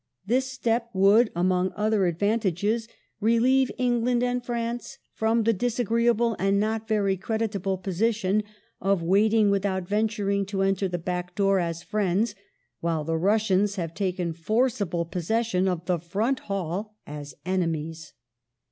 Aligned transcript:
This 0.25 0.47
step 0.51 0.89
would, 0.95 1.29
among 1.35 1.73
other 1.75 2.07
advantages, 2.07 2.87
"relieve 3.19 3.69
England 3.77 4.23
and 4.23 4.43
France 4.43 4.97
from 5.13 5.43
the 5.43 5.53
disagreeable, 5.53 6.35
and 6.39 6.59
not 6.59 6.87
very 6.87 7.15
creditable, 7.15 7.77
position 7.77 8.41
of 8.81 9.03
waiting 9.03 9.51
with 9.51 9.63
out 9.63 9.87
venturing 9.87 10.43
to 10.47 10.63
enter 10.63 10.87
the 10.87 10.97
back 10.97 11.35
door 11.35 11.59
as 11.59 11.83
friends, 11.83 12.33
while 12.79 13.03
the 13.03 13.15
Russians 13.15 13.75
have 13.75 13.93
taken 13.93 14.33
forcible 14.33 15.05
possession 15.05 15.67
of 15.67 15.85
the 15.85 15.99
front 15.99 16.39
hall 16.49 16.95
as 17.05 17.35
enemies 17.45 18.13